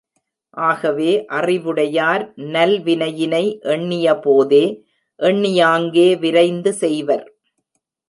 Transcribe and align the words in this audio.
ஆகவே 0.49 1.25
அறிவுடையார், 1.25 2.33
நல்வினையினை 2.35 3.43
எண்ணியபோதே, 3.75 4.65
எண்ணியாங்கே, 5.19 6.19
விரைந்து 6.19 6.73
செய்வர். 6.73 7.25